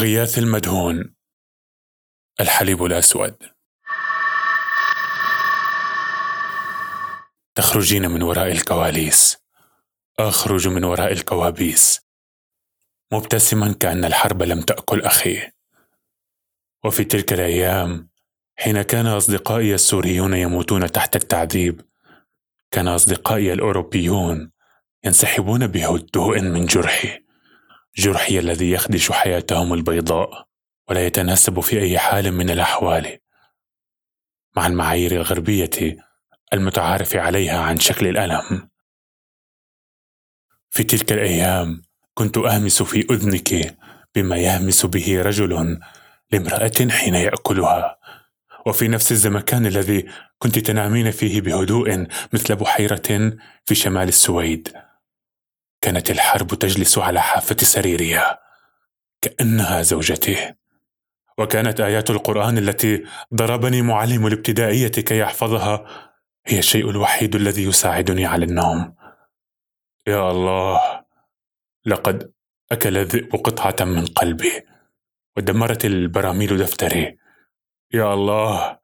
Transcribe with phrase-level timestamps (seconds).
[0.00, 1.14] غياث المدهون.
[2.40, 3.36] الحليب الأسود.
[7.54, 9.36] تخرجين من وراء الكواليس.
[10.18, 12.00] أخرج من وراء الكوابيس.
[13.12, 15.50] مبتسما كأن الحرب لم تأكل أخي.
[16.84, 18.10] وفي تلك الأيام
[18.58, 21.80] حين كان أصدقائي السوريون يموتون تحت التعذيب
[22.70, 24.52] كان أصدقائي الأوروبيون
[25.04, 27.29] ينسحبون بهدوء من جرحي.
[27.96, 30.48] جرحي الذي يخدش حياتهم البيضاء
[30.88, 33.18] ولا يتناسب في أي حال من الأحوال.
[34.56, 35.96] مع المعايير الغربية
[36.52, 38.68] المتعارف عليها عن شكل الألم.
[40.70, 41.82] في تلك الأيام
[42.14, 43.78] كنت أهمس في أذنك
[44.14, 45.80] بما يهمس به رجل
[46.30, 47.98] لامرأة حين يأكلها.
[48.66, 50.06] وفي نفس الزمكان الذي
[50.38, 54.72] كنت تنامين فيه بهدوء مثل بحيرة في شمال السويد.
[55.80, 58.40] كانت الحرب تجلس على حافة سريرها
[59.22, 60.54] كأنها زوجته.
[61.38, 63.04] وكانت آيات القرآن التي
[63.34, 65.86] ضربني معلم الابتدائية كي يحفظها
[66.46, 68.94] هي الشيء الوحيد الذي يساعدني على النوم.
[70.06, 70.80] يا الله
[71.86, 72.32] لقد
[72.72, 74.62] أكل الذئب قطعة من قلبي
[75.36, 77.18] ودمرت البراميل دفتري.
[77.94, 78.78] يا الله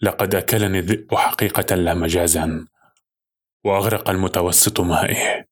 [0.00, 2.66] لقد أكلني الذئب حقيقة لا مجازا
[3.64, 5.44] وأغرق المتوسط مائي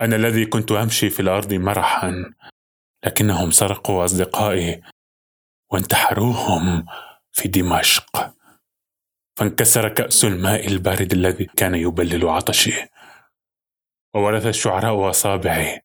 [0.00, 2.32] أنا الذي كنت أمشي في الأرض مرحا
[3.06, 4.82] لكنهم سرقوا أصدقائي
[5.72, 6.86] وانتحروهم
[7.32, 8.34] في دمشق.
[9.36, 12.72] فانكسر كأس الماء البارد الذي كان يبلل عطشي.
[14.14, 15.80] وورث الشعراء أصابعي.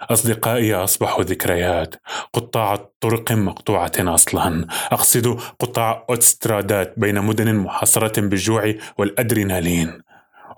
[0.00, 1.94] أصدقائي أصبحوا ذكريات.
[2.32, 4.66] قطاع طرق مقطوعة أصلا.
[4.92, 10.02] أقصد قطاع أوتسترادات بين مدن محاصرة بالجوع والأدرينالين.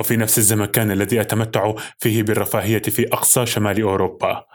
[0.00, 4.46] وفي نفس الزمكان الذي أتمتع فيه بالرفاهية في أقصى شمال أوروبا.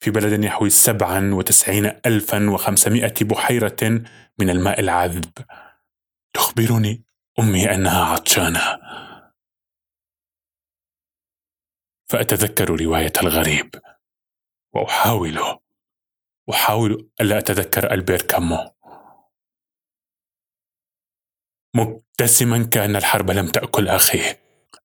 [0.00, 4.02] في بلد يحوي سبعا وتسعين ألفا وخمسمائة بحيرة
[4.38, 5.32] من الماء العذب.
[6.34, 7.04] تخبرني
[7.38, 8.78] أمي أنها عطشانة.
[12.10, 13.74] فأتذكر رواية الغريب.
[14.74, 15.38] وأحاول
[16.50, 18.70] أحاول ألا أتذكر ألبير كامو
[21.74, 24.42] مبتسما كأن الحرب لم تأكل أخيه.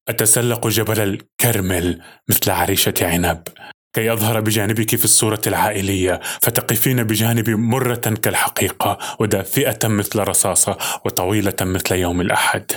[0.10, 3.44] أتسلق جبل الكرمل مثل عريشة عنب.
[3.94, 11.96] كي أظهر بجانبك في الصورة العائلية فتقفين بجانبي مرة كالحقيقة ودافئة مثل رصاصة وطويلة مثل
[11.96, 12.72] يوم الأحد.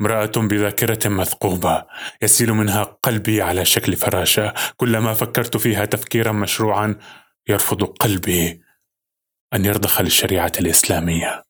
[0.00, 1.84] امرأة بذاكرة مثقوبة
[2.22, 4.54] يسيل منها قلبي على شكل فراشة.
[4.76, 6.96] كلما فكرت فيها تفكيرا مشروعا
[7.48, 8.62] يرفض قلبي
[9.54, 11.43] أن يرضخ للشريعة الإسلامية.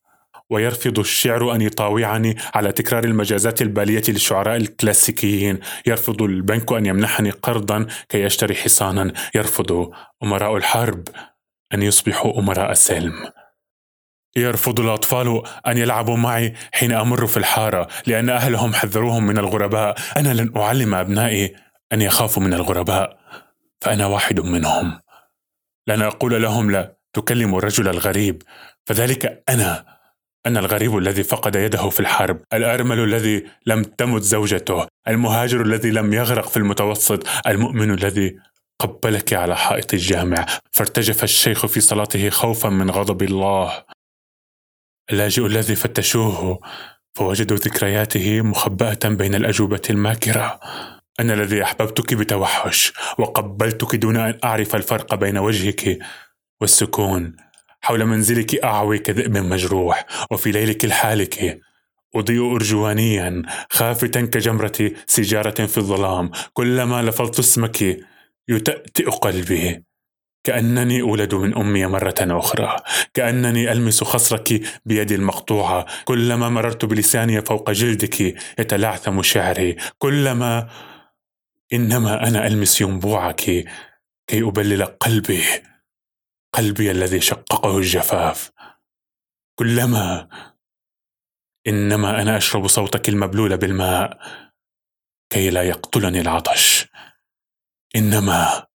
[0.54, 5.60] ويرفض الشعر أن يطاوعني على تكرار المجازات البالية للشعراء الكلاسيكيين.
[5.86, 9.12] يرفض البنك أن يمنحني قرضا كي أشتري حصانا.
[9.34, 9.90] يرفض
[10.22, 11.08] أمراء الحرب
[11.74, 13.12] أن يصبحوا أمراء السلم
[14.36, 19.94] يرفض الأطفال أن يلعبوا معي حين أمر في الحارة لأن أهلهم حذروهم من الغرباء.
[20.16, 21.54] أنا لن أعلم أبنائي
[21.92, 23.18] أن يخافوا من الغرباء
[23.80, 25.00] فأنا واحد منهم.
[25.86, 28.42] لن أقول لهم لا تكلم الرجل الغريب
[28.86, 29.93] فذلك أنا.
[30.46, 36.12] أنا الغريب الذي فقد يده في الحرب الأرمل الذي لم تمت زوجته المهاجر الذي لم
[36.12, 38.38] يغرق في المتوسط المؤمن الذي
[38.78, 43.84] قبلك على حائط الجامع فارتجف الشيخ في صلاته خوفا من غضب الله.
[45.10, 46.60] اللاجئ الذي فتشوه
[47.14, 50.60] فوجدوا ذكرياته مخبأة بين الأجوبة الماكرة.
[51.20, 55.98] أنا الذي أحببتك بتوحش وقبلتك دون أن أعرف الفرق بين وجهك
[56.60, 57.36] والسكون.
[57.84, 61.60] حول منزلك أعوي كذئب مجروح وفي ليلك الحالك
[62.14, 66.30] أضيء أرجوانيا خافتا كجمرة سجارة في الظلام.
[66.52, 67.82] كلما لفظت اسمك
[68.48, 69.84] يتأتئ قلبي.
[70.44, 72.76] كأنني أولد من أمي مرة أخرى.
[73.14, 75.86] كأنني ألمس خصرك بيدي المقطوعة.
[76.04, 78.20] كلما مررت بلساني فوق جلدك
[78.58, 79.76] يتلعثم شعري.
[79.98, 80.68] كلما
[81.72, 83.66] إنما أنا ألمس ينبوعك
[84.26, 85.42] كي أبلل قلبي.
[86.54, 88.50] قلبي الذي شققه الجفاف.
[89.58, 90.28] كلما
[91.66, 94.18] إنما أنا أشرب صوتك المبلول بالماء
[95.32, 96.86] كي لا يقتلني العطش.
[97.96, 98.66] إنما